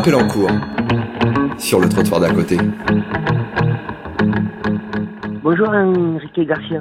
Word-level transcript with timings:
appel 0.00 0.14
en 0.14 0.26
cours 0.28 0.50
sur 1.58 1.78
le 1.78 1.86
trottoir 1.86 2.20
d'à 2.20 2.32
côté. 2.32 2.56
Bonjour 5.42 5.68
Enrique 5.68 6.40
Garcia. 6.40 6.80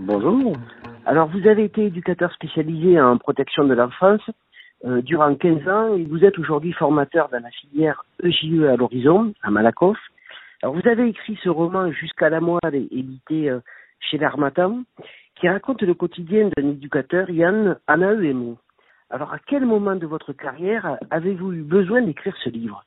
Bonjour. 0.00 0.54
Alors 1.06 1.28
vous 1.28 1.48
avez 1.48 1.64
été 1.64 1.86
éducateur 1.86 2.30
spécialisé 2.34 3.00
en 3.00 3.16
protection 3.16 3.64
de 3.64 3.72
l'enfance 3.72 4.20
euh, 4.84 5.00
durant 5.00 5.34
15 5.34 5.66
ans 5.66 5.96
et 5.96 6.04
vous 6.04 6.24
êtes 6.24 6.38
aujourd'hui 6.38 6.72
formateur 6.72 7.30
dans 7.30 7.42
la 7.42 7.50
filière 7.50 8.04
EJE 8.22 8.64
à 8.70 8.76
l'horizon, 8.76 9.32
à 9.42 9.50
Malakoff. 9.50 9.98
Alors 10.62 10.74
vous 10.74 10.86
avez 10.86 11.08
écrit 11.08 11.38
ce 11.42 11.48
roman 11.48 11.90
Jusqu'à 11.90 12.28
la 12.28 12.40
moelle 12.40 12.86
édité 12.90 13.48
euh, 13.48 13.60
chez 13.98 14.18
l'Armatan 14.18 14.82
qui 15.36 15.48
raconte 15.48 15.80
le 15.80 15.94
quotidien 15.94 16.50
d'un 16.54 16.68
éducateur, 16.68 17.30
Yann 17.30 17.78
Anaeuemo. 17.86 18.58
Alors 19.12 19.34
à 19.34 19.38
quel 19.38 19.66
moment 19.66 19.94
de 19.94 20.06
votre 20.06 20.32
carrière 20.32 20.96
avez-vous 21.10 21.52
eu 21.52 21.60
besoin 21.60 22.00
d'écrire 22.00 22.34
ce 22.42 22.48
livre? 22.48 22.82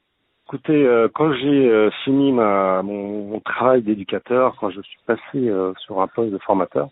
Écoutez, 0.47 0.83
euh, 0.83 1.07
quand 1.13 1.31
j'ai 1.33 1.69
euh, 1.69 1.91
fini 2.03 2.31
ma, 2.31 2.81
mon, 2.81 3.39
travail 3.41 3.83
d'éducateur, 3.83 4.55
quand 4.59 4.71
je 4.71 4.81
suis 4.81 4.97
passé 5.05 5.21
euh, 5.35 5.71
sur 5.77 6.01
un 6.01 6.07
poste 6.07 6.31
de 6.31 6.39
formateur, 6.39 6.89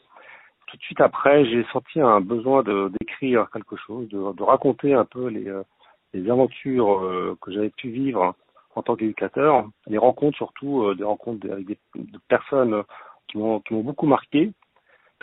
tout 0.68 0.78
de 0.78 0.82
suite 0.84 1.02
après, 1.02 1.46
j'ai 1.46 1.66
senti 1.74 2.00
un 2.00 2.22
besoin 2.22 2.62
d'écrire 2.64 3.48
quelque 3.52 3.76
chose, 3.76 4.08
de, 4.10 4.44
raconter 4.44 4.94
un 4.94 5.06
peu 5.06 5.30
les, 5.30 6.30
aventures 6.30 7.36
que 7.42 7.52
j'avais 7.52 7.72
pu 7.72 7.90
vivre 7.90 8.36
en 8.76 8.84
tant 8.84 8.96
qu'éducateur, 8.96 9.66
les 9.88 9.98
rencontres 9.98 10.38
surtout, 10.38 10.94
des 10.96 11.04
rencontres 11.04 11.48
avec 11.52 11.66
des, 11.66 11.78
de 11.96 12.20
personnes 12.28 12.84
qui 13.28 13.38
m'ont 13.38 13.62
beaucoup 13.70 14.08
marqué, 14.08 14.52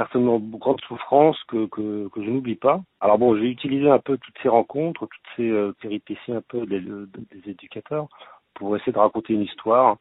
personnes 0.00 0.28
en 0.28 0.38
grande 0.38 0.80
souffrance 0.88 1.38
que 1.50 1.66
que, 1.66 2.08
que 2.08 2.22
je 2.24 2.30
n'oublie 2.30 2.60
pas. 2.68 2.80
Alors 3.00 3.18
bon, 3.18 3.36
j'ai 3.36 3.48
utilisé 3.56 3.88
un 3.90 3.98
peu 3.98 4.16
toutes 4.16 4.38
ces 4.42 4.48
rencontres, 4.48 5.06
toutes 5.14 5.30
ces 5.36 5.50
péripéties 5.82 6.32
un 6.32 6.44
peu 6.52 6.64
des, 6.64 6.80
des 6.80 7.50
éducateurs 7.54 8.06
pour 8.54 8.74
essayer 8.76 8.92
de 8.92 8.98
raconter 8.98 9.34
une 9.34 9.42
histoire. 9.42 9.96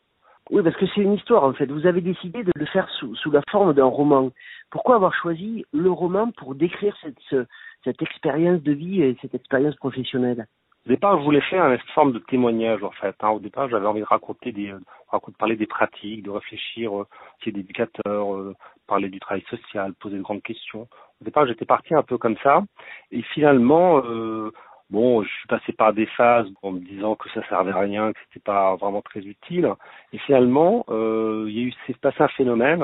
Oui, 0.51 0.63
parce 0.63 0.77
que 0.77 0.87
c'est 0.87 1.01
une 1.01 1.13
histoire 1.13 1.43
en 1.43 1.53
fait. 1.53 1.67
Vous 1.67 1.85
avez 1.85 2.01
décidé 2.01 2.43
de 2.43 2.51
le 2.55 2.65
faire 2.65 2.89
sous, 2.97 3.13
sous 3.15 3.31
la 3.31 3.41
forme 3.51 3.73
d'un 3.73 3.91
roman. 3.99 4.31
Pourquoi 4.71 4.95
avoir 4.95 5.13
choisi 5.13 5.65
le 5.73 5.91
roman 5.91 6.31
pour 6.37 6.55
décrire 6.55 6.95
cette, 7.01 7.19
ce, 7.29 7.45
cette 7.83 8.01
expérience 8.01 8.61
de 8.63 8.71
vie 8.71 9.01
et 9.01 9.17
cette 9.21 9.35
expérience 9.35 9.75
professionnelle? 9.75 10.47
Au 10.89 10.91
départ, 10.91 11.19
je 11.19 11.23
voulais 11.23 11.41
faire 11.41 11.67
une 11.67 11.77
forme 11.93 12.13
de 12.13 12.17
témoignage 12.17 12.83
en 12.83 12.89
fait. 12.89 13.15
Hein. 13.21 13.29
Au 13.29 13.39
départ, 13.39 13.69
j'avais 13.69 13.85
envie 13.85 13.99
de 13.99 14.05
raconter 14.05 14.51
des, 14.51 14.73
raconter, 15.09 15.37
parler 15.37 15.55
des 15.55 15.67
pratiques, 15.67 16.23
de 16.23 16.31
réfléchir, 16.31 17.01
euh, 17.01 17.07
qui 17.39 17.49
est 17.49 17.51
d'éducateur, 17.51 18.33
euh, 18.33 18.55
parler 18.87 19.07
du 19.07 19.19
travail 19.19 19.43
social, 19.51 19.93
poser 19.93 20.17
de 20.17 20.23
grandes 20.23 20.41
questions. 20.41 20.87
Au 21.21 21.25
départ, 21.25 21.45
j'étais 21.45 21.65
parti 21.65 21.93
un 21.93 22.01
peu 22.01 22.17
comme 22.17 22.37
ça, 22.41 22.63
et 23.11 23.21
finalement, 23.21 24.01
euh, 24.03 24.51
Bon, 24.89 25.21
je 25.21 25.29
suis 25.29 25.47
passé 25.47 25.71
par 25.71 25.93
des 25.93 26.07
phases 26.07 26.47
en 26.63 26.71
me 26.71 26.79
disant 26.79 27.13
que 27.13 27.29
ça 27.29 27.47
servait 27.47 27.71
à 27.71 27.77
rien, 27.77 28.11
que 28.11 28.17
c'était 28.27 28.43
pas 28.43 28.75
vraiment 28.75 29.03
très 29.03 29.19
utile. 29.19 29.71
Et 30.13 30.17
finalement, 30.17 30.83
euh, 30.89 31.45
il 31.47 31.69
y 31.69 31.93
passé 32.01 32.23
un 32.23 32.27
phénomène. 32.29 32.83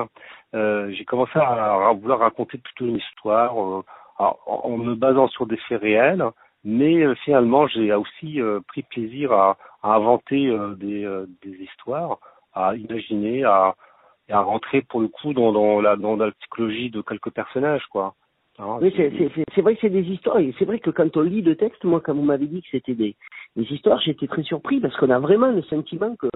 Euh, 0.53 0.91
j'ai 0.91 1.03
commencé 1.03 1.31
à, 1.39 1.91
vouloir 1.93 2.19
raconter 2.19 2.59
plutôt 2.59 2.85
une 2.85 2.97
histoire 2.97 3.59
euh, 3.59 3.81
en, 4.19 4.77
me 4.77 4.93
basant 4.93 5.27
sur 5.29 5.47
des 5.47 5.57
faits 5.57 5.81
réels, 5.81 6.23
mais 6.66 7.03
euh, 7.03 7.13
finalement, 7.23 7.67
j'ai 7.67 7.94
aussi 7.94 8.41
euh, 8.41 8.59
pris 8.67 8.81
plaisir 8.81 9.31
à, 9.31 9.58
à 9.83 9.94
inventer 9.94 10.47
euh, 10.47 10.73
des, 10.75 11.07
des, 11.44 11.63
histoires, 11.63 12.19
à 12.53 12.75
imaginer, 12.75 13.44
à, 13.44 13.75
à 14.30 14.41
rentrer 14.41 14.81
pour 14.81 14.99
le 14.99 15.07
coup 15.07 15.33
dans, 15.33 15.53
dans, 15.53 15.80
la, 15.80 15.95
dans 15.95 16.16
la 16.16 16.31
psychologie 16.31 16.89
de 16.89 17.02
quelques 17.02 17.30
personnages, 17.30 17.85
quoi. 17.91 18.16
Ah, 18.57 18.77
oui, 18.81 18.94
c'est 18.95 19.61
vrai 19.61 19.75
que 19.75 19.81
c'est 19.81 19.89
des 19.89 20.09
histoires. 20.09 20.39
Et 20.39 20.53
c'est 20.57 20.66
vrai 20.66 20.80
que 20.80 20.89
quand 20.89 21.17
on 21.17 21.22
lit 21.22 21.41
le 21.41 21.57
texte, 21.57 21.83
moi, 21.83 21.99
quand 21.99 22.13
vous 22.13 22.23
m'avez 22.23 22.47
dit 22.47 22.61
que 22.61 22.67
c'était 22.72 22.94
des, 22.94 23.16
des 23.57 23.63
histoires, 23.63 24.00
j'étais 24.00 24.27
très 24.27 24.44
surpris 24.44 24.79
parce 24.79 24.95
qu'on 24.95 25.09
a 25.09 25.19
vraiment 25.19 25.51
le 25.51 25.62
sentiment 25.63 26.16
que, 26.16 26.29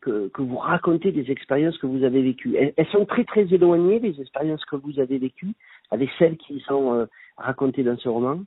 que, 0.00 0.28
que 0.28 0.42
vous 0.42 0.56
racontez 0.56 1.12
des 1.12 1.30
expériences 1.30 1.76
que 1.76 1.86
vous 1.86 2.04
avez 2.04 2.22
vécues. 2.22 2.56
Elles, 2.56 2.72
elles, 2.76 2.86
sont 2.86 3.04
très 3.04 3.24
très 3.24 3.42
éloignées 3.52 4.00
des 4.00 4.18
expériences 4.18 4.64
que 4.64 4.76
vous 4.76 4.98
avez 4.98 5.18
vécues 5.18 5.52
avec 5.90 6.08
celles 6.18 6.38
qui 6.38 6.58
sont 6.60 6.94
euh, 6.94 7.06
racontées 7.36 7.82
dans 7.82 7.98
ce 7.98 8.08
roman. 8.08 8.40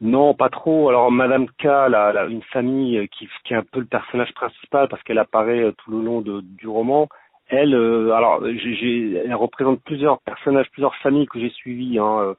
Non, 0.00 0.34
pas 0.34 0.48
trop. 0.48 0.88
Alors 0.88 1.10
Madame 1.10 1.46
K, 1.58 1.64
la, 1.64 2.12
la, 2.12 2.24
une 2.26 2.42
famille 2.42 3.06
qui, 3.08 3.28
qui 3.44 3.52
est 3.52 3.56
un 3.56 3.64
peu 3.64 3.80
le 3.80 3.86
personnage 3.86 4.32
principal 4.34 4.88
parce 4.88 5.02
qu'elle 5.02 5.18
apparaît 5.18 5.60
euh, 5.60 5.72
tout 5.72 5.90
le 5.90 6.02
long 6.02 6.20
de, 6.22 6.40
du 6.40 6.68
roman. 6.68 7.08
Elle, 7.48 7.74
euh, 7.74 8.12
alors, 8.12 8.42
j'ai, 8.44 9.14
elle 9.16 9.34
représente 9.34 9.82
plusieurs 9.82 10.20
personnages, 10.20 10.70
plusieurs 10.70 10.94
familles 10.96 11.26
que 11.26 11.40
j'ai 11.40 11.50
suivies. 11.50 11.98
Hein, 11.98 12.34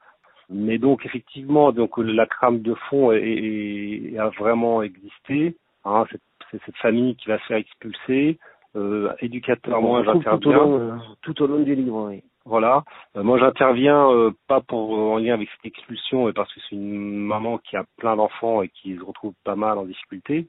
mais 0.50 0.78
donc 0.78 1.06
effectivement, 1.06 1.72
donc 1.72 1.98
la 1.98 2.26
trame 2.26 2.62
de 2.62 2.74
fond 2.88 3.12
est, 3.12 3.22
est, 3.22 4.18
a 4.18 4.28
vraiment 4.30 4.82
existé. 4.82 5.56
Hein, 5.84 6.04
c'est 6.50 6.60
cette 6.66 6.76
famille 6.76 7.16
qui 7.16 7.28
va 7.28 7.38
se 7.38 7.44
faire 7.44 7.58
expulser. 7.58 8.38
Euh, 8.74 9.12
éducateur, 9.20 9.80
j'interviens 10.02 10.38
tout, 10.38 10.48
au 10.48 10.52
long, 10.52 10.80
euh, 10.80 10.96
tout 11.20 11.42
au 11.42 11.46
long 11.46 11.60
du 11.60 11.74
livre. 11.74 12.08
Oui. 12.08 12.22
Voilà. 12.44 12.84
Euh, 13.16 13.22
moi 13.22 13.38
j'interviens 13.38 14.10
euh, 14.10 14.32
pas 14.48 14.60
pour 14.60 14.92
en 14.92 15.18
lien 15.18 15.34
avec 15.34 15.48
cette 15.50 15.66
expulsion, 15.66 16.26
mais 16.26 16.32
parce 16.32 16.52
que 16.52 16.60
c'est 16.60 16.76
une 16.76 17.16
maman 17.16 17.58
qui 17.58 17.76
a 17.76 17.84
plein 17.98 18.16
d'enfants 18.16 18.62
et 18.62 18.68
qui 18.68 18.96
se 18.96 19.02
retrouve 19.02 19.34
pas 19.44 19.56
mal 19.56 19.78
en 19.78 19.84
difficulté. 19.84 20.48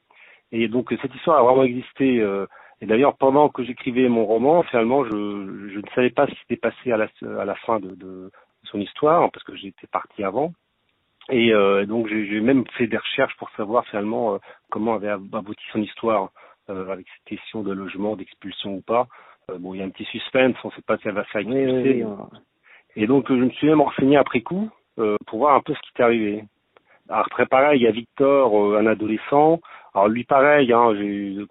Et 0.52 0.68
donc 0.68 0.94
cette 1.02 1.14
histoire 1.16 1.40
a 1.40 1.44
vraiment 1.44 1.64
existé. 1.64 2.20
Euh, 2.20 2.48
et 2.82 2.86
d'ailleurs, 2.86 3.16
pendant 3.16 3.50
que 3.50 3.64
j'écrivais 3.64 4.10
mon 4.10 4.26
roman, 4.26 4.64
finalement, 4.64 5.06
je, 5.06 5.12
je 5.12 5.80
ne 5.80 5.90
savais 5.96 6.10
pas 6.10 6.26
ce 6.28 6.32
qui 6.32 6.40
s'était 6.42 6.58
passé 6.58 6.92
à 6.92 6.98
la, 6.98 7.08
à 7.40 7.46
la 7.46 7.56
fin 7.56 7.80
de, 7.80 7.96
de, 7.96 8.30
son 8.66 8.80
histoire 8.80 9.32
parce 9.32 9.44
que 9.44 9.56
j'étais 9.56 9.88
parti 9.88 10.24
avant. 10.24 10.54
Et 11.30 11.54
euh, 11.54 11.86
donc 11.86 12.08
j'ai 12.08 12.42
même 12.42 12.66
fait 12.78 12.88
des 12.88 12.98
recherches 12.98 13.36
pour 13.38 13.50
savoir 13.52 13.86
finalement 13.86 14.36
euh, 14.36 14.38
comment 14.70 14.96
avait 14.96 15.10
abouti 15.10 15.64
son 15.72 15.82
histoire 15.82 16.32
euh, 16.70 16.90
avec 16.90 17.08
cette 17.08 17.26
question 17.26 17.64
de 17.64 17.72
logement, 17.72 18.16
d'expulsion 18.16 18.76
ou 18.76 18.82
pas. 18.82 19.08
Euh, 19.52 19.58
bon, 19.60 19.74
il 19.74 19.80
y 19.80 19.82
a 19.82 19.86
un 19.86 19.90
petit 19.90 20.06
suspense, 20.06 20.56
on 20.64 20.70
ne 20.70 20.74
sait 20.74 20.82
pas 20.82 20.98
si 20.98 21.08
elle 21.08 21.16
va 21.16 21.24
faire 21.26 21.42
expulser. 21.42 22.04
Oui, 22.04 22.04
oui, 22.04 22.40
et 22.96 23.08
donc 23.08 23.28
je 23.28 23.34
me 23.34 23.50
suis 23.50 23.68
même 23.68 23.82
renseigné 23.82 24.18
après 24.18 24.42
coup 24.42 24.70
euh, 25.00 25.18
pour 25.26 25.40
voir 25.40 25.56
un 25.56 25.62
peu 25.62 25.74
ce 25.74 25.80
qui 25.82 25.90
était 25.96 26.04
arrivé. 26.04 26.44
Alors 27.10 27.28
très 27.30 27.48
pareil, 27.48 27.80
il 27.80 27.84
y 27.84 27.88
a 27.88 27.92
Victor, 27.92 28.56
euh, 28.56 28.80
un 28.80 28.86
adolescent. 28.86 29.60
Alors 29.94 30.08
lui 30.08 30.24
pareil, 30.24 30.72
hein, 30.72 30.94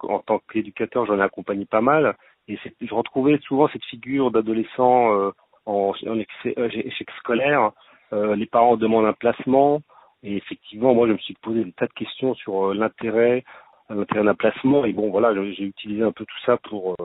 en 0.03 0.19
tant 0.19 0.39
qu'éducateur, 0.51 1.05
j'en 1.05 1.19
ai 1.19 1.23
accompagné 1.23 1.65
pas 1.65 1.81
mal. 1.81 2.15
Et 2.47 2.57
je 2.81 2.93
retrouvais 2.93 3.37
souvent 3.39 3.69
cette 3.69 3.85
figure 3.85 4.31
d'adolescent 4.31 5.31
en, 5.65 5.93
en 6.05 6.17
euh, 6.45 6.69
échec 6.69 7.09
scolaire, 7.19 7.71
euh, 8.11 8.35
les 8.35 8.45
parents 8.45 8.77
demandent 8.77 9.05
un 9.05 9.13
placement, 9.13 9.81
et 10.23 10.35
effectivement, 10.37 10.93
moi, 10.93 11.07
je 11.07 11.13
me 11.13 11.17
suis 11.19 11.35
posé 11.35 11.63
des 11.63 11.71
tas 11.71 11.87
de 11.87 11.93
questions 11.93 12.33
sur 12.35 12.69
euh, 12.69 12.73
l'intérêt, 12.73 13.43
l'intérêt 13.89 14.23
d'un 14.23 14.35
placement, 14.35 14.85
et 14.85 14.93
bon, 14.93 15.09
voilà, 15.09 15.33
j'ai 15.33 15.63
utilisé 15.63 16.03
un 16.03 16.11
peu 16.11 16.25
tout 16.25 16.39
ça 16.45 16.57
pour 16.57 16.95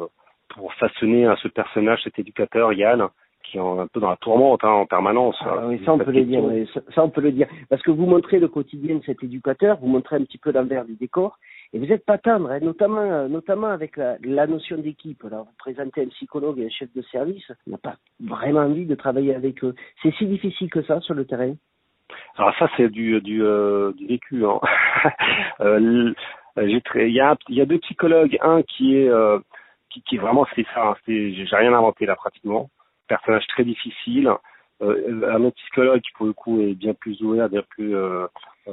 pour 0.49 0.73
façonner 0.75 1.27
à 1.27 1.37
ce 1.37 1.49
personnage, 1.49 2.01
cet 2.05 2.19
éducateur 2.19 2.73
Yann, 2.73 3.09
qui 3.45 3.57
est 3.57 3.61
un 3.61 3.87
peu 3.87 4.01
dans 4.01 4.11
la 4.11 4.17
tourmente 4.17 4.63
hein, 4.65 4.71
en 4.71 4.87
permanence. 4.87 5.37
Ah, 5.41 5.67
oui, 5.67 5.81
ça 5.85 5.95
on 5.95 5.99
peut 5.99 6.11
le 6.11 6.25
dire, 6.25 6.43
oui, 6.43 6.69
ça, 6.75 6.81
ça, 6.95 7.05
on 7.05 7.11
peut 7.11 7.21
le 7.21 7.33
dire, 7.33 7.49
parce 7.71 7.83
que 7.83 7.91
vous 7.91 8.07
montrez 8.07 8.39
le 8.39 8.49
quotidien 8.49 8.97
de 8.97 9.03
cet 9.05 9.23
éducateur, 9.23 9.79
vous 9.79 9.89
montrez 9.89 10.17
un 10.17 10.25
petit 10.25 10.39
peu 10.39 10.53
l'envers 10.53 10.85
du 10.85 10.95
décor, 10.97 11.39
et 11.73 11.79
vous 11.79 11.87
n'êtes 11.87 12.05
pas 12.05 12.19
tendre, 12.19 12.51
hein, 12.51 12.61
notamment, 12.61 13.01
euh, 13.01 13.29
notamment 13.29 13.69
avec 13.69 13.97
la, 13.97 14.17
la 14.23 14.47
notion 14.47 14.77
d'équipe. 14.79 15.25
Alors, 15.25 15.45
vous 15.45 15.57
présentez 15.59 16.03
un 16.03 16.09
psychologue 16.09 16.59
et 16.59 16.67
un 16.67 16.71
chef 16.71 16.93
de 16.95 17.03
service, 17.03 17.51
on 17.67 17.73
n'a 17.73 17.79
pas 17.79 17.97
vraiment 18.21 18.61
envie 18.61 18.87
de 18.87 18.95
travailler 18.95 19.35
avec 19.35 19.65
eux. 19.65 19.75
C'est 20.03 20.13
si 20.15 20.27
difficile 20.27 20.71
que 20.71 20.83
ça 20.83 21.01
sur 21.01 21.15
le 21.15 21.25
terrain? 21.25 21.55
Alors 22.37 22.55
ça, 22.59 22.69
c'est 22.77 22.89
du, 22.89 23.21
du, 23.21 23.43
euh, 23.43 23.93
du 23.93 24.07
vécu. 24.07 24.45
Hein. 24.47 24.61
euh, 25.61 26.13
il 26.57 27.15
y 27.15 27.21
a 27.21 27.37
il 27.49 27.55
y 27.55 27.61
a 27.61 27.67
deux 27.67 27.79
psychologues, 27.79 28.37
un 28.41 28.63
qui 28.63 28.97
est 28.97 29.09
euh, 29.09 29.39
qui, 29.91 30.03
qui 30.03 30.17
vraiment 30.17 30.47
c'est 30.55 30.67
ça, 30.75 30.91
hein, 30.91 30.97
j'ai 31.07 31.47
rien 31.53 31.73
inventé 31.73 32.07
là 32.07 32.17
pratiquement, 32.17 32.71
personnage 33.09 33.47
très 33.49 33.65
difficile. 33.65 34.33
Euh, 34.81 35.35
un 35.35 35.51
psychologue 35.51 36.01
qui 36.01 36.13
pour 36.13 36.27
le 36.27 36.33
coup 36.33 36.61
est 36.61 36.75
bien 36.75 36.95
plus 36.95 37.21
ouvert, 37.23 37.49
bien 37.49 37.63
plus 37.69 37.97
euh, 37.97 38.27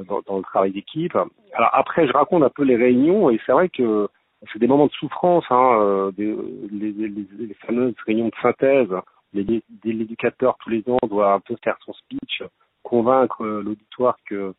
dans, 0.06 0.36
le 0.36 0.42
travail 0.42 0.70
d'équipe. 0.70 1.16
Alors 1.52 1.70
après, 1.72 2.06
je 2.06 2.12
raconte 2.12 2.44
un 2.44 2.50
peu 2.50 2.62
les 2.62 2.76
réunions 2.76 3.28
et 3.30 3.40
c'est 3.44 3.52
vrai 3.52 3.68
que 3.68 4.08
c'est 4.52 4.60
des 4.60 4.68
moments 4.68 4.86
de 4.86 4.92
souffrance, 4.92 5.44
hein, 5.50 5.78
euh, 5.80 6.12
des, 6.12 6.36
les, 6.70 6.92
les, 6.92 7.08
les, 7.08 7.54
fameuses 7.54 7.94
réunions 8.06 8.28
de 8.28 8.34
synthèse. 8.40 8.88
L'éducateur 9.32 10.56
tous 10.62 10.70
les 10.70 10.84
ans 10.88 10.98
doit 11.08 11.32
un 11.32 11.40
peu 11.40 11.56
faire 11.64 11.76
son 11.84 11.92
speech, 11.92 12.42
convaincre 12.82 13.44
l'auditoire 13.44 14.16
que 14.26 14.54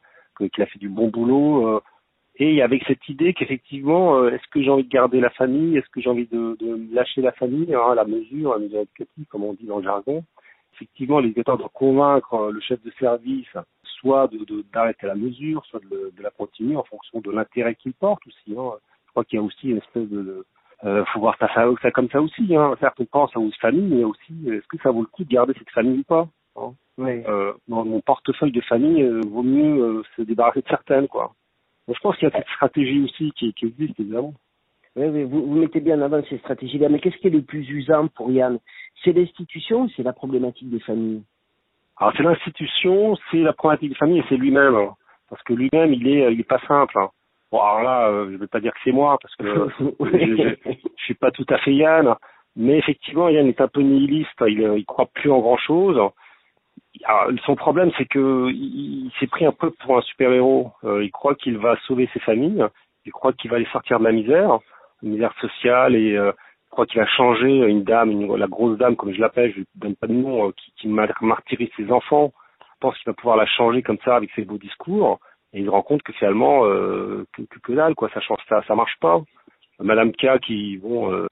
qu'il 0.53 0.63
a 0.63 0.67
fait 0.67 0.77
du 0.77 0.89
bon 0.89 1.07
boulot. 1.07 1.81
Et 2.39 2.61
avec 2.61 2.83
cette 2.87 3.07
idée 3.09 3.33
qu'effectivement, 3.33 4.27
est-ce 4.27 4.47
que 4.51 4.61
j'ai 4.61 4.69
envie 4.69 4.83
de 4.83 4.89
garder 4.89 5.19
la 5.19 5.31
famille, 5.31 5.77
est-ce 5.77 5.89
que 5.89 6.01
j'ai 6.01 6.09
envie 6.09 6.27
de, 6.27 6.55
de 6.59 6.93
lâcher 6.93 7.21
la 7.21 7.31
famille, 7.31 7.73
hein, 7.73 7.95
la 7.95 8.05
mesure, 8.05 8.53
la 8.53 8.59
mesure 8.59 8.81
éducative, 8.81 9.25
comme 9.29 9.43
on 9.43 9.53
dit 9.53 9.65
dans 9.65 9.77
le 9.77 9.83
jargon 9.83 10.23
effectivement, 10.77 11.19
l'éducateur 11.19 11.57
doit 11.57 11.71
convaincre 11.73 12.33
euh, 12.35 12.51
le 12.51 12.59
chef 12.59 12.81
de 12.83 12.91
service 12.99 13.47
soit 13.99 14.29
d'arrêter 14.73 15.03
de, 15.03 15.07
la 15.07 15.15
mesure, 15.15 15.65
soit 15.65 15.81
de, 15.89 16.11
la 16.21 16.29
continuer 16.29 16.75
en 16.75 16.83
fonction 16.83 17.19
de 17.19 17.31
l'intérêt 17.31 17.75
qu'il 17.75 17.93
porte 17.93 18.25
aussi. 18.27 18.55
Hein. 18.57 18.73
Je 19.05 19.11
crois 19.11 19.23
qu'il 19.23 19.39
y 19.39 19.41
a 19.41 19.43
aussi 19.43 19.69
une 19.69 19.77
espèce 19.77 20.07
de... 20.07 20.45
euh, 20.83 21.03
faut 21.05 21.19
voir 21.19 21.35
ça, 21.39 21.49
comme 21.91 22.09
ça 22.09 22.21
aussi. 22.21 22.55
Hein. 22.55 22.75
Certes, 22.79 22.97
on 22.99 23.05
pense 23.05 23.35
à 23.35 23.39
une 23.39 23.51
famille, 23.53 23.95
mais 23.95 24.03
aussi, 24.03 24.33
est-ce 24.47 24.67
que 24.67 24.77
ça 24.83 24.91
vaut 24.91 25.01
le 25.01 25.07
coup 25.07 25.23
de 25.23 25.29
garder 25.29 25.53
cette 25.57 25.69
famille 25.71 25.99
ou 25.99 26.03
pas 26.03 26.27
hein. 26.57 26.73
oui. 26.99 27.23
euh, 27.27 27.53
Dans 27.67 27.83
mon 27.85 28.01
portefeuille 28.01 28.51
de 28.51 28.61
famille, 28.61 29.01
euh, 29.01 29.21
vaut 29.27 29.43
mieux 29.43 29.81
euh, 29.81 30.03
se 30.15 30.21
débarrasser 30.21 30.61
de 30.61 30.69
certaines, 30.69 31.07
quoi. 31.07 31.33
Je 31.95 31.99
pense 32.01 32.15
qu'il 32.17 32.27
y 32.27 32.31
a 32.31 32.35
cette 32.37 32.47
stratégie 32.49 33.01
aussi 33.03 33.31
qui, 33.33 33.53
qui 33.53 33.65
existe, 33.67 33.99
évidemment. 33.99 34.33
Oui, 34.95 35.05
oui, 35.07 35.23
vous, 35.23 35.45
vous 35.45 35.55
mettez 35.55 35.79
bien 35.79 35.99
en 35.99 36.05
avant 36.05 36.21
ces 36.29 36.37
stratégies-là. 36.39 36.89
Mais 36.89 36.99
qu'est-ce 36.99 37.17
qui 37.17 37.27
est 37.27 37.31
le 37.31 37.41
plus 37.43 37.67
usant 37.69 38.07
pour 38.09 38.31
Yann? 38.31 38.57
C'est 39.03 39.13
l'institution 39.13 39.83
ou 39.83 39.89
c'est 39.95 40.03
la 40.03 40.13
problématique 40.13 40.69
des 40.69 40.79
familles? 40.79 41.21
Alors, 41.97 42.13
c'est 42.17 42.23
l'institution, 42.23 43.15
c'est 43.31 43.37
la 43.37 43.53
problématique 43.53 43.89
des 43.89 43.95
familles 43.95 44.19
et 44.19 44.25
c'est 44.29 44.37
lui-même. 44.37 44.75
hein. 44.75 44.93
Parce 45.29 45.41
que 45.43 45.53
lui-même, 45.53 45.93
il 45.93 46.07
est, 46.07 46.33
il 46.33 46.39
est 46.39 46.43
pas 46.47 46.59
simple. 46.67 46.97
hein. 46.99 47.09
Bon, 47.51 47.59
alors 47.61 47.83
là, 47.83 48.07
euh, 48.09 48.29
je 48.31 48.37
vais 48.37 48.47
pas 48.47 48.59
dire 48.59 48.73
que 48.73 48.79
c'est 48.83 48.91
moi, 48.91 49.17
parce 49.21 49.35
que 49.35 49.43
euh, 49.45 49.69
je, 50.01 50.55
je 50.97 51.03
suis 51.03 51.13
pas 51.13 51.31
tout 51.31 51.45
à 51.49 51.57
fait 51.59 51.73
Yann. 51.73 52.15
Mais 52.55 52.77
effectivement, 52.79 53.29
Yann 53.29 53.47
est 53.47 53.61
un 53.61 53.67
peu 53.67 53.81
nihiliste. 53.81 54.43
Il, 54.47 54.61
il 54.77 54.85
croit 54.85 55.05
plus 55.13 55.29
en 55.31 55.39
grand-chose. 55.39 55.99
Son 57.45 57.55
problème, 57.55 57.91
c'est 57.97 58.05
que 58.05 58.49
il, 58.49 59.05
il 59.05 59.11
s'est 59.19 59.27
pris 59.27 59.45
un 59.45 59.51
peu 59.51 59.71
pour 59.71 59.97
un 59.97 60.01
super-héros. 60.01 60.71
Euh, 60.83 61.03
il 61.03 61.11
croit 61.11 61.35
qu'il 61.35 61.57
va 61.57 61.77
sauver 61.87 62.09
ses 62.13 62.19
familles. 62.19 62.65
Il 63.05 63.11
croit 63.11 63.33
qu'il 63.33 63.51
va 63.51 63.59
les 63.59 63.65
sortir 63.67 63.99
de 63.99 64.05
la 64.05 64.11
misère, 64.11 64.59
la 65.01 65.09
misère 65.09 65.33
sociale, 65.39 65.95
et 65.95 66.15
euh, 66.15 66.31
il 66.65 66.69
croit 66.69 66.85
qu'il 66.85 66.99
a 66.99 67.07
changé 67.07 67.47
une 67.47 67.83
dame, 67.83 68.11
une, 68.11 68.35
la 68.35 68.47
grosse 68.47 68.77
dame, 68.77 68.95
comme 68.95 69.13
je 69.13 69.21
l'appelle, 69.21 69.53
je 69.53 69.59
ne 69.61 69.65
donne 69.75 69.95
pas 69.95 70.07
de 70.07 70.13
nom, 70.13 70.47
euh, 70.47 70.51
qui, 70.51 70.71
qui 70.77 70.87
mar- 70.87 71.07
martyrise 71.21 71.69
ses 71.77 71.91
enfants. 71.91 72.33
Il 72.61 72.79
pense 72.81 72.97
qu'il 72.97 73.09
va 73.09 73.13
pouvoir 73.13 73.37
la 73.37 73.45
changer 73.45 73.81
comme 73.81 73.99
ça 74.03 74.15
avec 74.15 74.29
ses 74.35 74.43
beaux 74.43 74.57
discours. 74.57 75.19
Et 75.53 75.59
il 75.59 75.65
se 75.65 75.69
rend 75.69 75.81
compte 75.81 76.03
que 76.03 76.13
finalement, 76.13 76.63
que, 76.63 77.41
que, 77.63 77.71
dalle, 77.73 77.95
quoi, 77.95 78.09
ça 78.13 78.19
change, 78.19 78.39
marche 78.69 78.97
pas. 78.99 79.21
Madame 79.79 80.11
K, 80.11 80.39
qui, 80.39 80.77
bon, 80.77 81.25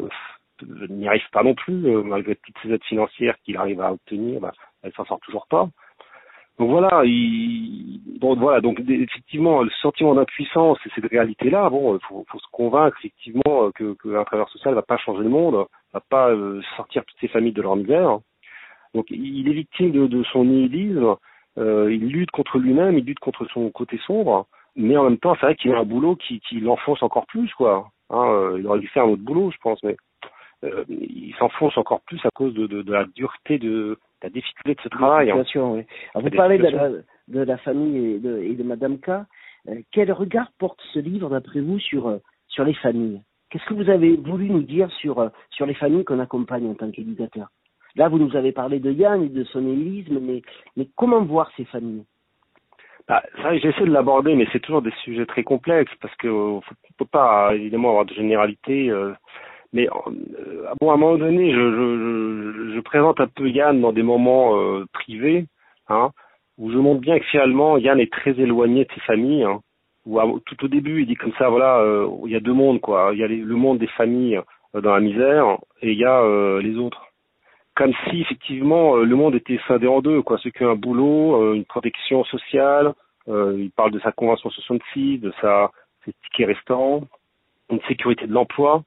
n'y 0.90 1.08
arrive 1.08 1.30
pas 1.32 1.44
non 1.44 1.54
plus, 1.54 1.76
malgré 2.04 2.36
toutes 2.36 2.56
ces 2.64 2.72
aides 2.72 2.84
financières 2.86 3.36
qu'il 3.44 3.58
arrive 3.58 3.82
à 3.82 3.92
obtenir, 3.92 4.40
bah, 4.40 4.54
elle 4.86 4.94
s'en 4.94 5.06
sort 5.06 5.20
toujours 5.20 5.48
pas. 5.48 5.68
Donc 6.58 6.70
voilà, 6.70 7.02
il, 7.04 8.00
donc 8.20 8.38
voilà, 8.38 8.62
donc 8.62 8.80
effectivement, 8.88 9.62
le 9.62 9.70
sentiment 9.82 10.16
d'impuissance 10.16 10.78
et 10.86 10.90
cette 10.96 11.12
réalité-là, 11.12 11.70
bon, 11.70 11.96
il 11.96 12.06
faut, 12.08 12.26
faut 12.30 12.40
se 12.40 12.48
convaincre 12.52 12.96
effectivement 13.00 13.66
euh, 13.66 13.72
que, 13.76 13.94
que 13.96 14.16
un 14.16 14.24
travailleur 14.24 14.50
social 14.50 14.74
va 14.74 14.82
pas 14.82 14.98
changer 14.98 15.24
le 15.24 15.30
monde, 15.30 15.66
va 15.94 16.00
pas 16.10 16.30
euh, 16.30 16.62
sortir 16.78 17.04
toutes 17.04 17.20
ces 17.20 17.28
familles 17.28 17.52
de 17.52 17.62
leur 17.62 17.76
misère. 17.76 18.20
Donc 18.96 19.08
il 19.10 19.50
est 19.50 19.54
victime 19.54 19.92
de, 19.92 20.24
son 20.32 20.46
nihilisme, 20.46 21.18
euh, 21.58 21.94
il 21.94 22.08
lutte 22.08 22.32
contre 22.32 22.58
lui-même, 22.58 22.98
il 22.98 23.04
lutte 23.04 23.20
contre 23.20 23.46
son 23.54 23.70
côté 23.70 24.00
sombre, 24.08 24.48
mais 24.78 24.96
en 24.96 25.04
même 25.04 25.18
temps, 25.18 25.36
c'est 25.36 25.46
vrai 25.46 25.56
qu'il 25.56 25.74
a 25.74 25.80
un 25.80 25.84
boulot 25.84 26.16
qui, 26.16 26.42
l'enfonce 26.62 27.04
encore 27.04 27.26
plus, 27.28 27.54
quoi. 27.54 27.90
Hein, 28.10 28.26
euh, 28.26 28.56
il 28.60 28.68
aurait 28.68 28.80
dû 28.80 28.88
faire 28.88 29.04
un 29.04 29.10
autre 29.10 29.22
boulot, 29.22 29.52
je 29.52 29.58
pense, 29.58 29.84
mais 29.84 29.98
euh, 30.64 30.86
il 30.88 31.36
s'enfonce 31.38 31.78
encore 31.78 32.02
plus 32.02 32.26
à 32.26 32.30
cause 32.34 32.54
de, 32.54 32.92
la 32.92 33.06
dureté 33.06 33.58
de 33.58 34.00
la 34.26 34.30
difficulté 34.30 34.74
de 34.76 34.82
ce 34.82 34.90
travail. 34.90 35.30
hein. 35.32 35.44
Oui. 35.56 35.84
Alors, 36.14 36.28
vous 36.28 36.36
parlez 36.36 36.58
de 36.58 36.64
la, 36.64 36.70
situations. 36.70 37.04
de 37.28 37.40
la 37.42 37.58
famille 37.58 38.16
et 38.16 38.20
de, 38.20 38.40
et 38.42 38.54
de 38.56 38.64
Madame 38.64 38.98
K. 38.98 39.10
Euh, 39.10 39.76
quel 39.92 40.12
regard 40.12 40.52
porte 40.58 40.80
ce 40.94 41.00
livre, 41.00 41.30
d'après 41.30 41.62
vous, 41.62 41.80
sur, 41.80 42.08
euh, 42.08 42.18
sur 42.48 42.64
les 42.64 42.74
familles? 42.74 43.22
Qu'est-ce 43.50 43.66
que 43.66 43.76
vous 43.76 43.90
avez 43.90 44.16
voulu 44.16 44.50
nous 44.50 44.64
dire 44.64 44.92
sur, 44.94 45.20
euh, 45.20 45.30
sur 45.52 45.66
les 45.66 45.76
familles 45.76 46.04
qu'on 46.06 46.20
accompagne 46.20 46.68
en 46.68 46.74
tant 46.74 46.90
qu'éducateur? 46.90 47.50
Là, 47.96 48.10
vous 48.10 48.18
nous 48.18 48.36
avez 48.36 48.52
parlé 48.52 48.80
de 48.80 48.92
Yann 48.92 49.24
et 49.24 49.30
de 49.30 49.44
son 49.46 49.62
nihilisme, 49.62 50.20
mais, 50.20 50.42
mais 50.76 50.88
comment 50.96 51.24
voir 51.24 51.52
ces 51.56 51.66
familles? 51.66 52.04
Bah, 53.08 53.22
j'essaie 53.62 53.86
de 53.86 53.92
l'aborder, 53.92 54.34
mais 54.34 54.48
c'est 54.52 54.60
toujours 54.60 54.82
des 54.82 54.94
sujets 55.04 55.28
très 55.28 55.44
complexes 55.44 55.94
parce 56.02 56.16
que 56.16 56.28
euh, 56.28 56.60
faut- 56.62 56.76
on 56.90 56.94
peut 56.98 57.06
pas 57.06 57.54
évidemment 57.54 57.90
avoir 57.90 58.06
de 58.06 58.14
généralité. 58.16 58.90
Mais 59.76 59.90
euh, 59.90 60.74
bon, 60.80 60.90
à 60.90 60.94
un 60.94 60.98
moment 60.98 61.18
donné, 61.18 61.52
je, 61.52 62.80
présente 62.80 63.20
un 63.20 63.28
peu 63.28 63.50
Yann 63.50 63.82
dans 63.82 63.92
des 63.92 64.04
moments 64.04 64.58
euh, 64.58 64.86
privés, 64.94 65.46
hein, 65.90 66.12
où 66.58 66.72
je 66.72 66.78
montre 66.78 67.02
bien 67.02 67.20
que 67.20 67.26
finalement 67.26 67.78
Yann 67.78 68.00
est 68.00 68.12
très 68.12 68.32
éloigné 68.40 68.86
de 68.86 68.92
ses 68.94 69.02
familles. 69.02 69.44
Hein, 69.44 69.60
où 70.06 70.40
tout 70.46 70.64
au 70.64 70.68
début, 70.68 71.02
il 71.02 71.08
dit 71.08 71.16
comme 71.16 71.34
ça, 71.38 71.50
voilà, 71.50 71.80
euh, 71.80 72.08
il 72.26 72.32
y 72.32 72.36
a 72.36 72.40
deux 72.40 72.54
mondes, 72.54 72.80
quoi. 72.80 73.10
Il 73.14 73.20
y 73.20 73.24
a 73.24 73.28
les- 73.28 73.38
le 73.38 73.56
monde 73.56 73.80
des 73.80 73.88
familles 73.88 74.40
dans 74.74 74.94
la 74.94 75.00
misère 75.00 75.58
et 75.82 75.92
il 75.92 75.98
y 75.98 76.06
a 76.06 76.22
les 76.62 76.78
autres 76.78 77.02
comme 77.76 77.92
si 78.10 78.22
effectivement 78.22 78.96
le 78.96 79.16
monde 79.18 79.36
était 79.36 79.60
scindé 79.68 79.88
en 79.88 80.00
deux, 80.02 80.22
quoi. 80.22 80.38
Ceux 80.38 80.52
qui 80.52 80.64
un 80.64 80.76
boulot, 80.76 81.54
une 81.54 81.66
protection 81.66 82.24
sociale, 82.24 82.94
il 83.28 83.70
parle 83.76 83.92
de 83.92 84.00
sa 84.00 84.14
convention 84.14 84.50
66, 84.50 85.18
de 85.20 85.34
sa 85.42 85.72
ses 86.06 86.14
tickets 86.24 86.48
restaurants, 86.48 87.04
une 87.70 87.82
sécurité 87.88 88.28
de 88.28 88.34
l'emploi 88.34 88.84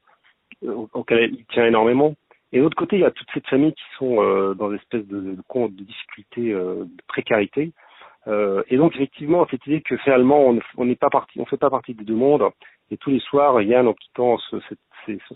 auquel 0.93 1.33
il 1.35 1.45
tient 1.47 1.67
énormément. 1.67 2.15
Et 2.53 2.59
de 2.59 2.63
l'autre 2.63 2.77
côté, 2.77 2.97
il 2.97 3.03
y 3.03 3.05
a 3.05 3.11
toute 3.11 3.29
cette 3.35 3.47
famille 3.47 3.73
qui 3.75 3.85
sont 3.99 4.23
euh, 4.23 4.55
dans 4.55 4.71
une 4.71 4.77
espèce 4.77 5.07
de, 5.07 5.21
de, 5.21 5.31
de, 5.33 5.69
de 5.69 5.83
difficulté, 5.85 6.53
euh, 6.53 6.85
de 6.85 7.03
précarité. 7.07 7.73
Euh, 8.27 8.63
et 8.69 8.77
donc 8.77 8.95
effectivement, 8.95 9.47
cette 9.51 9.67
idée 9.67 9.81
que 9.81 9.97
finalement 9.99 10.55
on 10.77 10.85
n'est 10.85 10.97
pas 10.97 11.11
parti, 11.11 11.41
on 11.41 11.45
fait 11.47 11.57
pas 11.57 11.71
partie 11.71 11.95
des 11.95 12.05
deux 12.05 12.15
mondes. 12.15 12.49
Et 12.91 12.97
tous 12.97 13.11
les 13.11 13.21
soirs, 13.21 13.61
Yann, 13.63 13.87
en 13.87 13.93
quittant 13.95 14.39
ce, 14.39 14.57
cette- 14.69 14.79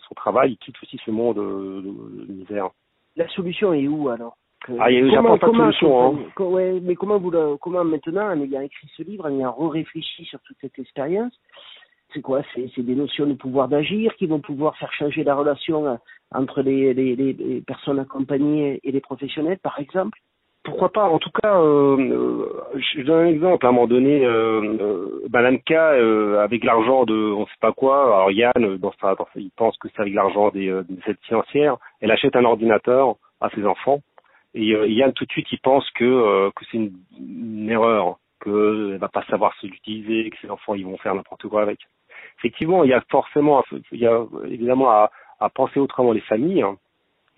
son 0.08 0.14
travail, 0.14 0.52
il 0.52 0.56
quitte 0.58 0.76
aussi 0.82 0.98
ce 1.04 1.10
monde 1.10 1.38
euh, 1.38 1.82
de, 1.82 2.32
misère. 2.32 2.70
La 3.16 3.28
solution 3.28 3.72
est 3.72 3.86
où 3.88 4.08
alors? 4.08 4.36
Ah, 4.78 4.90
il 4.90 5.06
y 5.06 5.10
a- 5.10 5.14
j'apporte 5.14 5.40
pas 5.40 5.48
de 5.48 5.56
solution, 5.56 6.16
hein. 6.38 6.44
ouais, 6.44 6.80
mais 6.82 6.94
comment 6.94 7.18
vous 7.18 7.32
comment 7.58 7.84
maintenant, 7.84 8.28
en 8.30 8.40
ayant 8.42 8.60
écrit 8.60 8.88
ce 8.96 9.02
livre, 9.02 9.26
en 9.26 9.38
ayant 9.38 9.54
réfléchi 9.68 10.24
sur 10.24 10.40
toute 10.42 10.56
cette 10.60 10.78
expérience, 10.78 11.38
c'est 12.14 12.22
quoi 12.22 12.42
C'est 12.54 12.82
des 12.82 12.94
notions 12.94 13.26
de 13.26 13.34
pouvoir 13.34 13.68
d'agir 13.68 14.14
qui 14.16 14.26
vont 14.26 14.40
pouvoir 14.40 14.76
faire 14.76 14.92
changer 14.92 15.24
la 15.24 15.34
relation 15.34 15.86
euh, 15.86 15.96
entre 16.34 16.62
les, 16.62 17.62
personnes 17.66 17.98
accompagnées 17.98 18.80
et 18.82 18.92
les 18.92 19.00
professionnels, 19.00 19.58
par 19.62 19.78
exemple 19.78 20.18
Pourquoi 20.64 20.90
pas 20.90 21.08
En 21.08 21.18
tout 21.18 21.30
cas, 21.42 21.60
euh, 21.60 22.46
je 22.76 23.02
donne 23.02 23.26
un 23.26 23.28
exemple. 23.28 23.66
À 23.66 23.68
un 23.68 23.72
moment 23.72 23.86
donné, 23.86 24.24
euh, 24.24 25.22
euh, 25.32 25.58
K, 25.66 25.72
euh, 25.72 26.42
avec 26.42 26.64
l'argent 26.64 27.04
de 27.04 27.14
on 27.14 27.46
sait 27.46 27.52
pas 27.60 27.72
quoi, 27.72 28.02
alors 28.02 28.30
Yann, 28.30 28.52
il 29.36 29.50
pense 29.56 29.76
que 29.78 29.88
c'est 29.88 30.00
avec 30.00 30.14
l'argent 30.14 30.50
des, 30.50 30.66
des 30.88 31.10
aides 31.10 31.18
financières, 31.22 31.76
elle 32.00 32.10
achète 32.10 32.36
un 32.36 32.44
ordinateur 32.44 33.16
à 33.40 33.50
ses 33.50 33.66
enfants. 33.66 34.00
Et 34.54 34.66
Yann, 34.66 35.12
tout 35.12 35.24
de 35.24 35.32
suite, 35.32 35.50
il 35.50 35.60
pense 35.60 35.88
que, 35.92 36.50
c'est 36.70 36.78
une, 36.78 37.70
erreur, 37.70 38.18
qu'elle 38.44 38.98
va 38.98 39.08
pas 39.08 39.24
savoir 39.24 39.54
se 39.60 39.66
l'utiliser, 39.66 40.28
que 40.30 40.36
ses 40.42 40.50
enfants 40.50 40.74
ils 40.74 40.84
vont 40.84 40.98
faire 40.98 41.14
n'importe 41.14 41.46
quoi 41.48 41.62
avec. 41.62 41.78
Effectivement, 42.38 42.84
il 42.84 42.90
y 42.90 42.94
a 42.94 43.02
forcément, 43.10 43.62
il 43.92 43.98
y 43.98 44.06
a 44.06 44.24
évidemment 44.44 44.90
à, 44.90 45.10
penser 45.54 45.80
autrement 45.80 46.12
les 46.12 46.20
familles, 46.20 46.62
hein, 46.62 46.76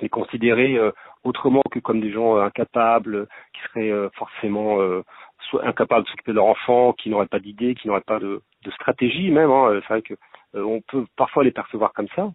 les 0.01 0.09
considérer 0.09 0.77
euh, 0.77 0.91
autrement 1.23 1.63
que 1.71 1.79
comme 1.79 2.01
des 2.01 2.13
gens 2.13 2.37
euh, 2.37 2.43
incapables, 2.43 3.27
qui 3.55 3.61
seraient 3.69 3.91
euh, 3.91 4.11
forcément 4.15 4.79
soit 5.51 5.67
incapables 5.67 6.05
de 6.05 6.11
s'occuper 6.11 6.33
de 6.33 6.37
leur 6.37 6.47
enfant, 6.47 6.93
qui 6.93 7.11
n'auraient 7.11 7.27
pas 7.27 7.41
d'idées, 7.41 7.75
qui 7.75 7.89
n'auraient 7.89 8.01
pas 8.01 8.19
de, 8.19 8.43
stratégie 8.75 9.31
même. 9.31 9.51
Hein. 9.51 9.81
C'est 9.83 9.95
vrai 9.95 10.03
que 10.03 10.15
on 10.55 10.81
peut 10.81 11.05
parfois 11.17 11.45
les 11.45 11.51
percevoir 11.51 11.93
comme 11.93 12.09
ça. 12.15 12.31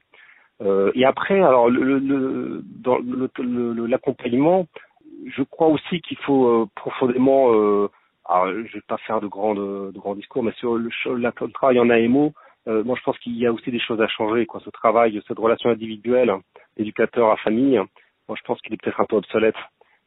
Et 0.93 1.05
après, 1.05 1.41
alors 1.41 1.69
le, 1.69 1.99
le, 1.99 2.61
dans 2.63 2.99
l'accompagnement, 3.87 4.67
je 5.25 5.43
crois 5.43 5.67
aussi 5.67 6.01
qu'il 6.01 6.17
faut 6.17 6.67
profondément. 6.75 7.53
Euh, 7.53 7.89
alors, 8.25 8.47
je 8.47 8.73
vais 8.73 8.83
pas 8.87 8.97
faire 8.97 9.21
de 9.21 9.27
grands 9.27 10.15
discours, 10.15 10.43
mais 10.43 10.51
sur 10.53 10.75
le, 10.75 10.89
le 11.05 11.51
travail 11.51 11.79
en 11.79 11.89
AMO, 11.89 12.33
euh, 12.69 12.83
moi 12.83 12.95
je 12.97 13.03
pense 13.03 13.17
qu'il 13.19 13.37
y 13.37 13.47
a 13.47 13.51
aussi 13.51 13.71
des 13.71 13.79
choses 13.79 14.01
à 14.01 14.07
changer. 14.07 14.45
Quoi, 14.45 14.61
ce 14.63 14.69
travail, 14.69 15.21
cette 15.27 15.39
relation 15.39 15.69
individuelle, 15.69 16.31
d'éducateur 16.77 17.31
à 17.31 17.37
famille, 17.37 17.77
moi 18.27 18.37
je 18.37 18.43
pense 18.45 18.61
qu'il 18.61 18.73
est 18.73 18.77
peut-être 18.81 19.01
un 19.01 19.05
peu 19.05 19.15
obsolète. 19.15 19.55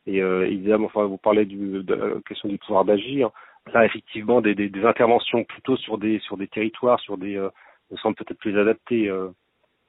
Et 0.06 0.22
euh, 0.22 0.46
évidemment, 0.46 0.86
enfin, 0.86 1.04
vous 1.04 1.18
parlez 1.18 1.44
du, 1.44 1.82
de 1.82 1.94
la 1.94 2.20
question 2.26 2.48
du 2.48 2.58
pouvoir 2.58 2.84
d'agir. 2.84 3.30
Là, 3.72 3.84
effectivement, 3.84 4.40
des, 4.40 4.54
des, 4.54 4.84
interventions 4.84 5.44
plutôt 5.44 5.76
sur 5.76 5.98
des 5.98 6.18
sur 6.20 6.36
des 6.36 6.48
territoires, 6.48 6.98
sur 7.00 7.16
des 7.18 7.36
euh, 7.36 7.50
me 7.90 7.96
semblent 7.98 8.16
peut-être 8.16 8.38
plus 8.38 8.58
adaptées. 8.58 9.10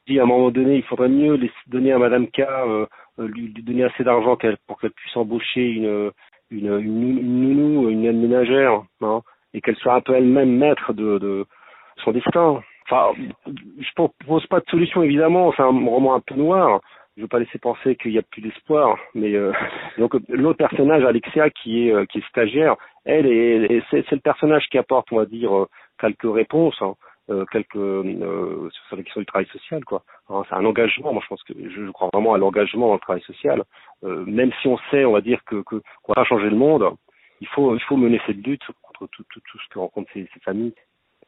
Dit 0.08 0.20
à 0.20 0.24
un 0.24 0.26
moment 0.26 0.52
donné, 0.52 0.76
il 0.76 0.84
faudrait 0.84 1.10
mieux 1.10 1.36
laisser, 1.36 1.54
donner 1.68 1.94
à 1.94 1.98
Madame 1.98 2.28
K, 2.28 2.42
lui, 3.18 3.54
lui 3.54 3.64
donner 3.64 3.86
assez 3.86 4.04
d'argent 4.04 4.36
qu'elle, 4.36 4.58
pour 4.68 4.80
qu'elle 4.80 4.92
puisse 4.92 5.16
embaucher 5.16 5.66
une, 5.66 6.12
une, 6.52 6.80
une, 6.80 7.18
une 7.20 7.42
nounou, 7.42 7.90
une 7.90 8.04
aide 8.04 8.18
ménagère, 8.18 8.84
hein, 9.02 9.22
et 9.54 9.62
qu'elle 9.62 9.78
soit 9.78 9.96
un 9.96 10.02
peu 10.02 10.14
elle-même 10.14 10.58
maître 10.58 10.92
de, 10.92 11.18
de 11.20 11.46
son 12.04 12.12
destin. 12.12 12.62
Enfin, 12.90 13.14
je 13.48 13.90
propose 13.96 14.46
pas 14.48 14.60
de 14.60 14.66
solution 14.70 15.04
évidemment, 15.04 15.54
c'est 15.56 15.64
un 15.64 15.68
roman 15.68 16.16
un 16.16 16.20
peu 16.20 16.36
noir. 16.36 16.82
Je 17.16 17.22
veux 17.22 17.28
pas 17.28 17.40
laisser 17.40 17.60
penser 17.60 17.96
qu'il 17.96 18.12
y 18.12 18.18
a 18.18 18.24
plus 18.24 18.42
d'espoir, 18.42 18.98
mais 19.14 19.34
euh, 19.36 19.52
donc 20.00 20.16
l'autre 20.30 20.58
personnage, 20.58 21.04
Alexia, 21.06 21.50
qui 21.52 21.88
est 21.88 21.94
euh, 21.94 22.06
qui 22.06 22.20
est 22.20 22.28
stagiaire, 22.30 22.76
elle 23.06 23.28
est, 23.28 23.66
est- 23.72 23.84
c'est, 23.92 24.12
le 24.12 24.20
personnage 24.20 24.66
qui 24.72 24.78
apporte, 24.78 25.12
on 25.12 25.18
va 25.18 25.26
dire, 25.26 25.56
euh, 25.56 25.68
quelques 26.00 26.32
réponses. 26.34 26.76
hein 26.82 26.96
euh, 27.30 27.46
quelques 27.52 27.76
euh, 27.76 28.70
sur 28.88 28.98
la 28.98 29.04
question 29.04 29.22
du 29.22 29.26
travail 29.26 29.48
social 29.48 29.84
quoi. 29.86 30.04
Alors, 30.30 30.46
c'est 30.48 30.56
un 30.56 30.66
engagement. 30.66 31.14
Moi, 31.14 31.22
je 31.24 31.28
pense 31.30 31.44
que 31.44 31.54
je, 31.70 31.90
crois 31.92 32.10
vraiment 32.14 32.34
à 32.34 32.38
l'engagement 32.38 32.88
dans 32.88 32.94
le 32.96 33.00
travail 33.00 33.22
social. 33.22 33.64
Euh, 34.04 34.26
même 34.26 34.52
si 34.62 34.68
on 34.68 34.78
sait, 34.92 35.06
on 35.06 35.14
va 35.14 35.22
dire 35.22 35.44
que 35.46 35.62
qu'on 35.62 35.82
va 36.16 36.24
changer 36.26 36.50
le 36.50 36.56
monde, 36.56 36.92
il 37.42 37.48
faut 37.48 37.76
il 37.76 37.82
faut 37.82 37.98
mener 37.98 38.20
cette 38.28 38.46
lutte 38.46 38.64
contre 38.82 39.08
tout 39.08 39.24
tout, 39.30 39.40
tout 39.40 39.58
ce 39.60 39.70
que 39.70 39.80
rencontrent 39.80 40.12
ces, 40.14 40.28
ces 40.34 40.40
familles. 40.42 40.74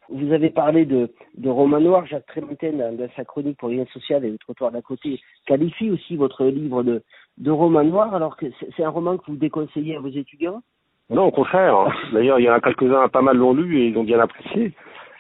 Vous 0.10 0.32
avez 0.32 0.50
parlé 0.50 0.86
de, 0.86 1.10
de 1.38 1.50
roman 1.50 1.80
noir, 1.80 2.06
Jacques 2.06 2.28
Trémontaine, 2.28 2.78
dans, 2.78 3.10
sa 3.16 3.26
chronique 3.26 3.58
pour 3.58 3.70
Lien 3.70 3.86
Social 3.94 4.24
et 4.24 4.30
le 4.30 4.38
trottoir 4.38 4.72
d'à 4.72 4.82
côté, 4.82 5.20
qualifie 5.46 5.90
aussi 5.90 6.16
votre 6.16 6.46
livre 6.46 6.84
de, 6.84 7.02
de 7.38 7.52
roman 7.52 7.84
noir, 7.84 8.14
alors 8.14 8.38
que 8.38 8.46
c'est 8.60 8.68
c'est 8.76 8.84
un 8.84 8.90
roman 8.90 9.18
que 9.18 9.26
vous 9.28 9.38
déconseillez 9.38 9.96
à 9.96 10.00
vos 10.00 10.10
étudiants? 10.10 10.62
Non, 11.10 11.26
au 11.26 11.32
contraire. 11.32 11.88
D'ailleurs, 12.14 12.40
il 12.40 12.46
y 12.46 12.50
en 12.50 12.54
a 12.54 12.60
quelques-uns 12.60 13.08
pas 13.10 13.22
mal 13.22 13.38
l'ont 13.38 13.54
lu 13.54 13.80
et 13.80 13.88
ils 13.88 13.98
ont 13.98 14.04
bien 14.04 14.20
apprécié. 14.20 14.74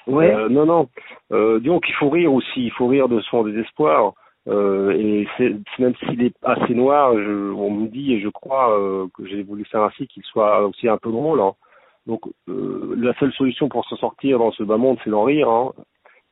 Ouais. 0.07 0.33
Euh, 0.33 0.49
non, 0.49 0.65
non. 0.65 0.89
Euh, 1.31 1.59
disons 1.59 1.79
qu'il 1.79 1.95
faut 1.95 2.09
rire 2.09 2.33
aussi. 2.33 2.65
Il 2.65 2.71
faut 2.71 2.87
rire 2.87 3.09
de 3.09 3.19
son 3.21 3.43
désespoir. 3.43 4.13
Euh, 4.47 4.91
et 4.91 5.27
c'est 5.37 5.55
même 5.79 5.95
s'il 5.95 6.21
est 6.23 6.35
assez 6.43 6.75
noir, 6.75 7.13
je, 7.15 7.51
on 7.51 7.71
me 7.71 7.87
dit 7.87 8.13
et 8.13 8.21
je 8.21 8.29
crois 8.29 8.79
euh, 8.79 9.07
que 9.15 9.25
j'ai 9.25 9.41
voulu 9.41 9.65
faire 9.65 9.81
ainsi 9.81 10.05
qu'il 10.07 10.21
soit 10.23 10.67
aussi 10.67 10.87
un 10.87 10.97
peu 10.97 11.11
drôle. 11.11 11.41
Hein. 11.41 11.53
Donc 12.05 12.21
euh, 12.47 12.95
la 12.97 13.13
seule 13.15 13.33
solution 13.33 13.69
pour 13.69 13.85
se 13.85 13.95
sortir 13.95 14.39
dans 14.39 14.51
ce 14.51 14.63
bas 14.63 14.77
monde, 14.77 14.97
c'est 15.03 15.09
d'en 15.09 15.23
rire. 15.23 15.49
Hein. 15.49 15.71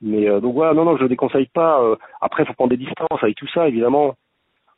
Mais 0.01 0.29
euh, 0.29 0.39
donc 0.39 0.53
voilà, 0.53 0.73
non, 0.73 0.85
non, 0.85 0.97
je 0.97 1.03
ne 1.03 1.07
déconseille 1.07 1.47
pas. 1.47 1.81
Euh, 1.81 1.95
après, 2.21 2.43
il 2.43 2.45
faut 2.45 2.53
prendre 2.53 2.71
des 2.71 2.77
distances 2.77 3.21
avec 3.21 3.35
tout 3.35 3.47
ça, 3.47 3.67
évidemment. 3.67 4.15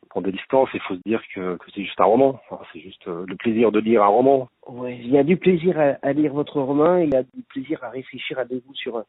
Prendre 0.09 0.27
des 0.27 0.31
distances, 0.37 0.69
il 0.73 0.79
faut 0.81 0.95
se 0.95 1.01
dire 1.05 1.21
que, 1.33 1.57
que 1.57 1.65
c'est 1.73 1.83
juste 1.83 1.99
un 1.99 2.05
roman. 2.05 2.39
Enfin, 2.49 2.63
c'est 2.71 2.79
juste 2.79 3.05
le 3.05 3.35
plaisir 3.35 3.71
de 3.71 3.79
lire 3.79 4.03
un 4.03 4.07
roman. 4.07 4.47
Ouais, 4.67 4.97
il 4.97 5.09
y 5.09 5.17
a 5.17 5.23
du 5.23 5.35
plaisir 5.35 5.77
à, 5.77 5.97
à 6.01 6.13
lire 6.13 6.33
votre 6.33 6.61
roman, 6.61 6.97
il 6.97 7.13
y 7.13 7.17
a 7.17 7.23
du 7.23 7.43
plaisir 7.49 7.83
à 7.83 7.89
réfléchir 7.89 8.39
avec 8.39 8.63
vous 8.65 8.75
sur 8.75 9.03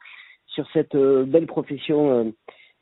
sur 0.49 0.67
cette 0.73 0.97
belle 0.97 1.47
profession 1.47 2.33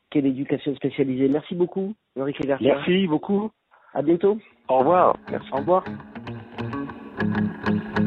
qu'est 0.09 0.21
l'éducation 0.21 0.73
spécialisée. 0.75 1.27
Merci 1.27 1.55
beaucoup, 1.55 1.93
Garcia. 2.15 2.57
Merci 2.61 3.05
beaucoup. 3.05 3.51
À 3.93 4.01
bientôt. 4.01 4.37
Au 4.69 4.79
revoir. 4.79 5.15
Merci. 5.29 5.49
Au 5.51 5.57
revoir. 5.57 5.83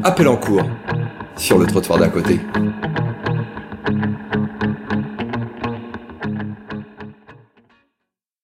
Appel 0.03 0.27
en 0.27 0.37
cours 0.37 0.63
sur 1.35 1.57
le 1.57 1.65
trottoir 1.65 1.99
d'à 1.99 2.07
côté. 2.07 2.39